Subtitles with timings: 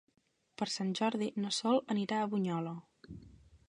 [0.61, 2.79] Per Sant Jordi na Sol anirà a Bunyola.